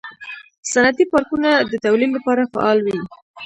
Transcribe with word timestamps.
صنعتي 0.71 1.05
پارکونه 1.13 1.49
د 1.71 1.73
تولید 1.85 2.11
لپاره 2.17 2.49
فعال 2.53 2.77
وي. 2.85 2.97